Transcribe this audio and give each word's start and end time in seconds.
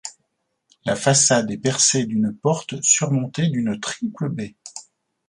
La 0.83 0.95
façade 0.95 1.51
est 1.51 1.59
percée 1.59 2.07
d'une 2.07 2.35
porte 2.35 2.81
surmontée 2.81 3.49
d'une 3.49 3.79
triple 3.79 4.29
baie. 4.29 4.55